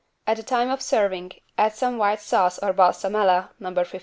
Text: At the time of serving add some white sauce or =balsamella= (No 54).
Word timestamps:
At 0.25 0.37
the 0.37 0.41
time 0.41 0.71
of 0.71 0.81
serving 0.81 1.33
add 1.59 1.75
some 1.75 1.99
white 1.99 2.21
sauce 2.21 2.57
or 2.57 2.73
=balsamella= 2.73 3.49
(No 3.59 3.69
54). 3.71 3.99